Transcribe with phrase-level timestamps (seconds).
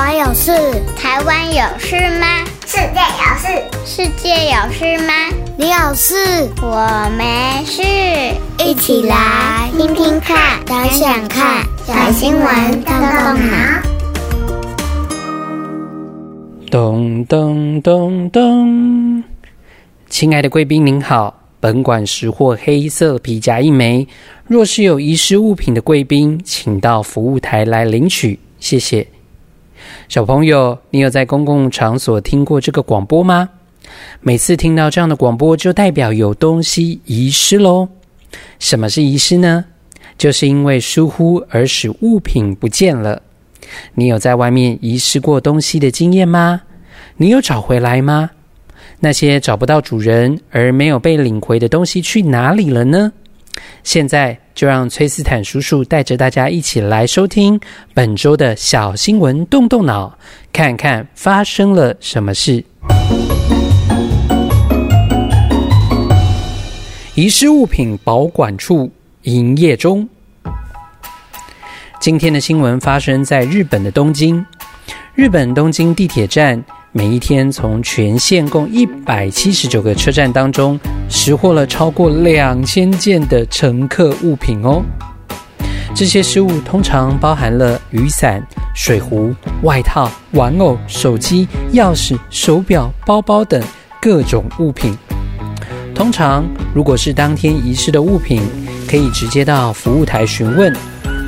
[0.00, 0.50] 湾有事？
[0.96, 2.26] 台湾有事吗？
[2.64, 3.48] 世界有事？
[3.84, 5.12] 世界有事吗？
[5.58, 6.48] 你有事？
[6.62, 7.82] 我没事。
[8.64, 13.56] 一起来听听看，想想看，小新闻动动脑。
[16.70, 19.22] 咚咚咚咚！
[20.08, 24.08] 亲爱的贵宾您好，本馆拾获黑色皮夹一枚。
[24.46, 29.06] 若是有遗失物品的贵宾，请到服务台来领取，谢谢。
[30.10, 33.48] 小朋友，你有在公共场所听过这个广播吗？
[34.20, 37.88] 每次听到这样的广播，就代表有东西遗失喽。
[38.58, 39.64] 什么是遗失呢？
[40.18, 43.22] 就是因为疏忽而使物品不见了。
[43.94, 46.60] 你有在外面遗失过东西的经验吗？
[47.16, 48.30] 你有找回来吗？
[48.98, 53.12] 那些找不到主人而没有被领回的东西去哪里了呢？
[53.82, 57.58] 现在就让崔斯坦叔叔带着大家一起来收听
[57.94, 60.16] 本周的小新闻，动动脑，
[60.52, 62.64] 看看发生了什么事。
[67.14, 68.90] 遗失物品保管处
[69.22, 70.08] 营业中。
[72.00, 74.44] 今天的新闻发生在日本的东京，
[75.14, 76.62] 日本东京地铁站。
[76.92, 80.76] 每一天，从全线共一百七十九个车站当中，
[81.10, 84.80] 拾获了超过两千件的乘客物品哦。
[85.94, 88.40] 这些失物通常包含了雨伞、
[88.74, 93.60] 水壶、外套、玩偶、手机、钥匙、手表、包包等
[94.00, 94.96] 各种物品。
[95.94, 98.40] 通常，如果是当天遗失的物品，
[98.88, 100.72] 可以直接到服务台询问；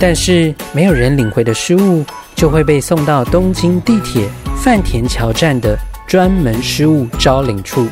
[0.00, 2.04] 但是没有人领回的失物，
[2.34, 4.26] 就会被送到东京地铁。
[4.56, 7.86] 饭田桥站的专门失物招领处，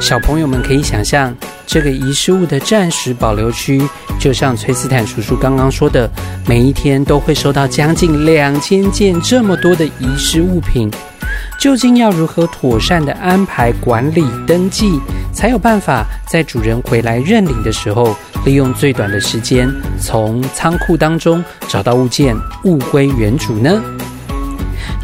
[0.00, 1.34] 小朋友们可以想象，
[1.66, 3.82] 这个遗失物的暂时保留区，
[4.18, 6.08] 就像崔斯坦叔叔刚刚说的，
[6.46, 10.90] 每一天都会收到将近两千件这么多的遗失物品。
[11.60, 15.00] 究竟要如何妥善的安排管理登记，
[15.32, 19.68] 才有办法在主人回来认领的时候，利用最短的时间，
[20.00, 23.82] 从仓库当中找到物件，物归原主呢？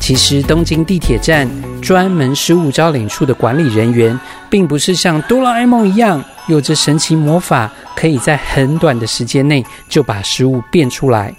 [0.00, 1.48] 其实，东京地铁站
[1.84, 4.18] 专门失物招领处的管理人员，
[4.48, 11.32] 并不是像哆啦 A 梦一样有着神奇魔法，可以在很短的时间内就把失物变出来。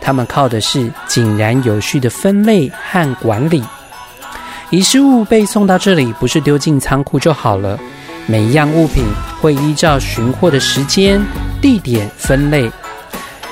[0.00, 3.64] 他们靠的是井然有序的分类和管理。
[4.70, 7.78] 遗失物被送到这里，不是丢进仓库就好了。
[8.26, 9.02] 每一样物品
[9.40, 11.18] 会依照寻获的时间、
[11.62, 12.70] 地点分类，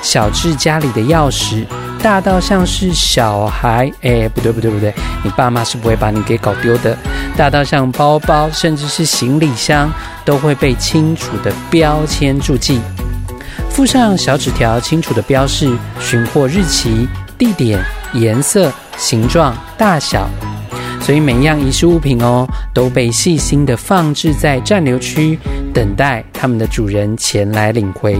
[0.03, 1.65] 小至家里的钥匙。
[2.01, 4.93] 大到像是小孩，哎，不对不对不对，
[5.23, 6.97] 你爸妈是不会把你给搞丢的。
[7.35, 9.91] 大到像包包，甚至是行李箱，
[10.23, 12.79] 都会被清楚的标签注记，
[13.69, 17.83] 附上小纸条，清楚的标示寻获日期、地点、
[18.13, 20.29] 颜色、形状、大小。
[21.01, 25.37] 所以每一样遗失物品哦，都被细心的放置在暂留区，
[25.73, 28.17] 等待他们的主人前来领回。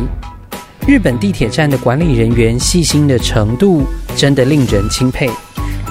[0.87, 3.83] 日本地铁站的管理人员细心的程度
[4.15, 5.29] 真的令人钦佩。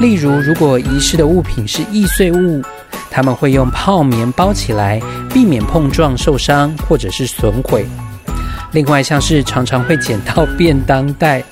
[0.01, 2.62] 例如，如果遗失的物品是易碎物，
[3.11, 4.99] 他们会用泡棉包起来，
[5.35, 7.85] 避免碰撞受伤或者是损毁。
[8.73, 11.45] 另外，像是常常会捡到便当袋，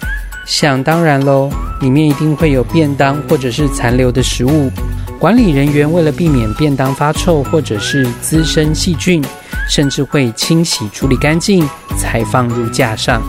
[0.47, 1.51] 想当然喽，
[1.83, 4.71] 里面一定会有便当或者是残留的食物。
[5.19, 9.23] 管理人员为了避免便当发臭或者是滋生细菌。
[9.69, 13.23] 甚至会清洗处理干净才放入架上。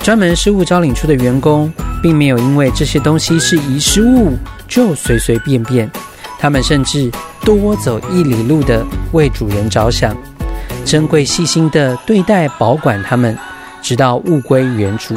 [0.00, 1.72] 专门失物招领处的员工
[2.02, 4.36] 并没有因为这些东西是遗失物
[4.68, 5.90] 就随随便便，
[6.38, 7.10] 他们甚至
[7.40, 10.16] 多走一里路的为主人着想，
[10.84, 13.36] 珍贵细心的对待保管他们，
[13.82, 15.16] 直到物归原主。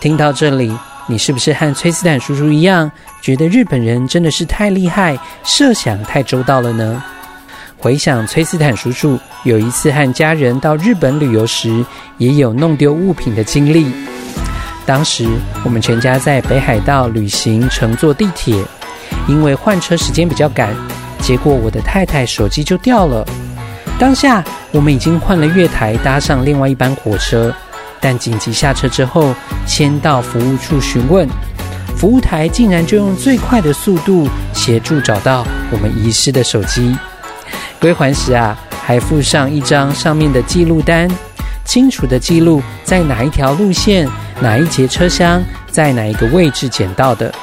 [0.00, 2.90] 听到这里，你是不是和崔斯坦叔叔一样，
[3.22, 7.02] 觉得日本人真的是太厉害，设想太周到了呢？
[7.82, 11.84] 回想崔斯坦叔叔有一次和家人到日本旅游时，
[12.16, 13.92] 也有弄丢物品的经历。
[14.86, 15.26] 当时
[15.64, 18.64] 我们全家在北海道旅行，乘坐地铁，
[19.26, 20.72] 因为换车时间比较赶，
[21.22, 23.26] 结果我的太太手机就掉了。
[23.98, 27.52] 当下我们已经换了月台，搭上另外一班火车，
[28.00, 29.34] 但紧急下车之后，
[29.66, 31.28] 先到服务处询问，
[31.96, 36.96] 服务台竟然就用最快的速度协助找到我们遗失的手机。
[37.82, 38.56] 归还时啊，
[38.86, 41.10] 还附上一张上面的记录单，
[41.64, 44.08] 清楚的记录在哪一条路线、
[44.40, 47.34] 哪一节车厢、在哪一个位置捡到的，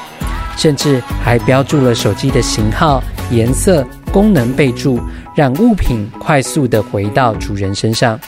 [0.56, 4.98] 甚至还标注了手机的型号、颜色、功能备注，
[5.34, 8.18] 让物品快速的回到主人身上。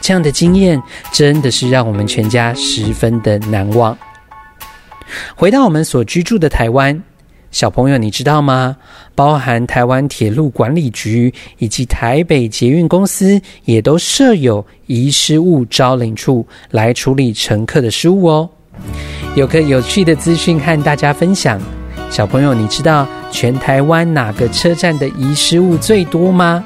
[0.00, 0.82] 这样的经验
[1.12, 3.96] 真的是让我们全家十分的难忘。
[5.36, 7.00] 回到我们所居住的台湾。
[7.54, 8.76] 小朋友，你知道吗？
[9.14, 18.50] 包含台湾铁路管理局以及台北捷运公司，也都设有遗失物招领处来处理乘客的失物哦。
[19.36, 21.60] 有个有趣的资讯和大家分享，
[22.10, 26.64] 小朋友，你知道全台湾哪个车站的遗失物最多吗？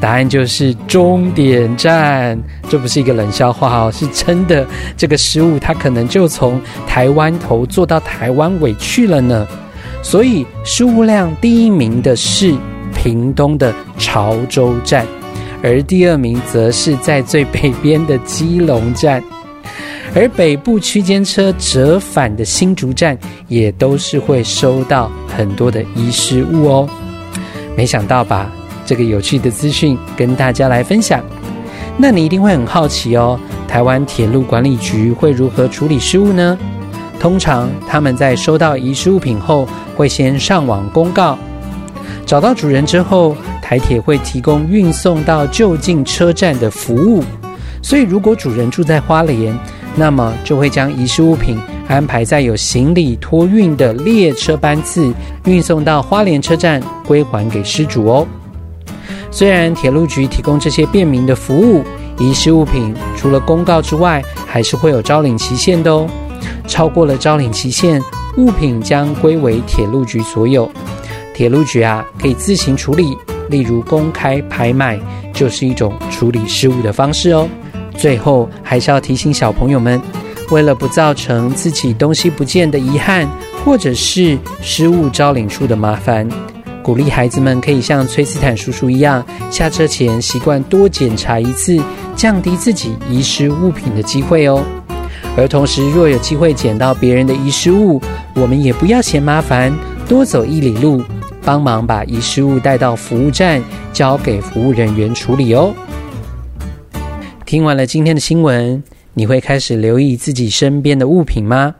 [0.00, 2.40] 答案就是终点站。
[2.70, 4.66] 这不是一个冷笑话哦，是真的。
[4.96, 9.46] 这个失物它可能就从台湾头坐到台湾尾去了呢。
[10.02, 12.54] 所以失物量第一名的是
[12.94, 15.06] 屏东的潮州站，
[15.62, 19.22] 而第二名则是在最北边的基隆站，
[20.14, 23.16] 而北部区间车折返的新竹站
[23.48, 26.88] 也都是会收到很多的遗失物哦。
[27.76, 28.50] 没想到吧？
[28.84, 31.22] 这个有趣的资讯跟大家来分享。
[31.96, 33.38] 那你一定会很好奇哦，
[33.68, 36.58] 台湾铁路管理局会如何处理失物呢？
[37.20, 41.38] 通常他们在收到遗失物品后，会先上网公告，
[42.24, 47.22] 找到主人之后，台铁会提供运送到就近车站的服务。
[47.82, 49.54] 所以，如果主人住在花莲，
[49.94, 51.58] 那么就会将遗失物品
[51.88, 55.12] 安排在有行李托运的列车班次，
[55.44, 58.26] 运送到花莲车站归还给失主哦。
[59.30, 61.84] 虽然铁路局提供这些便民的服务，
[62.18, 66.08] 遗失物品除了公告之外，还是会有招领期限的哦。
[66.66, 68.02] 超过了招领期限，
[68.36, 70.70] 物品将归为铁路局所有。
[71.34, 73.16] 铁路局啊，可以自行处理，
[73.48, 75.00] 例如公开拍卖，
[75.32, 77.48] 就是一种处理失物的方式哦。
[77.96, 80.00] 最后，还是要提醒小朋友们，
[80.50, 83.28] 为了不造成自己东西不见的遗憾，
[83.64, 86.28] 或者是失物招领处的麻烦，
[86.82, 91.78] 鼓励孩子们可以像崔斯坦叔叔一样，下车前习惯多检查一次，
[92.16, 94.62] 降低自己遗失物品的机会哦。
[95.40, 97.98] 而同时，若有机会捡到别人的遗失物，
[98.34, 99.72] 我们也不要嫌麻烦，
[100.06, 101.02] 多走一里路，
[101.42, 105.72] 帮忙把遗失物带到服务站，交给服务人员处理哦。
[107.46, 108.82] 听完了今天的新闻，
[109.14, 111.74] 你会开始留意自己身边的物品吗？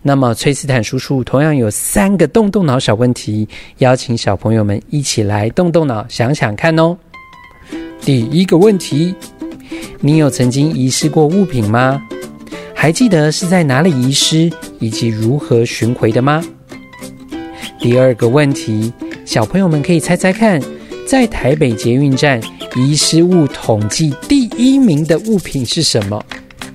[0.00, 3.46] 那么，崔斯坦叔叔同样有三个动动脑小问题，
[3.76, 6.96] 邀请小朋友们一起来动动脑，想想看哦。
[8.00, 9.14] 第一个问题，
[10.00, 12.02] 你有曾经遗失过物品吗？
[12.78, 16.44] 还记得是在哪里遗失，以及如何寻回的吗？
[17.80, 18.92] 第二个问题，
[19.24, 20.60] 小朋友们可以猜猜看，
[21.06, 22.40] 在台北捷运站
[22.76, 26.22] 遗失物统计第一名的物品是什么？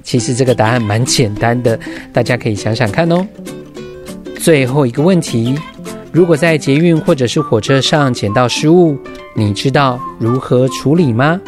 [0.04, 1.80] 其实这个答案蛮简单的，
[2.12, 3.26] 大家可以想想看哦。
[4.38, 5.56] 最后一个问题，
[6.12, 8.98] 如果在捷运或者是火车上捡到失物，
[9.36, 11.40] 你知道如何处理吗？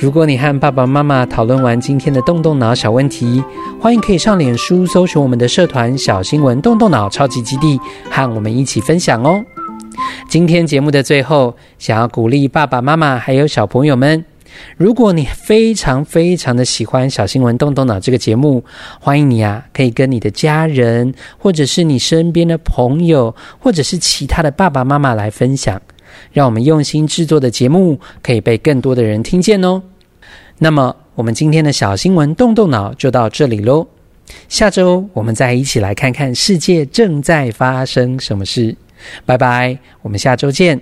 [0.00, 3.44] 如果你和爸爸妈妈讨论完今天的动动脑小问题，
[3.78, 7.78] 欢迎可以上脸书搜寻我们的社团“小新闻动动脑超级基地”，
[8.10, 9.44] 和我们一起分享哦。
[10.26, 14.24] 今天节目的最后，想要鼓励爸爸妈妈还有小朋友们，
[14.78, 18.64] 如果你非常非常的喜欢“小新闻动动脑”这个节目，
[19.00, 25.78] 欢迎你啊，可以跟你的家人，或者是你身边的朋友，或者是其他的爸爸妈妈来分享。
[26.32, 29.82] 让我们用心制作的节目可以被更多的人听见哦。
[30.58, 33.86] 那么，我们今天的小新闻动动脑就到这里喽。
[34.48, 38.76] 下周我们再一起来看看世界正在发生什么事。
[39.24, 40.80] 拜拜，我们下周见。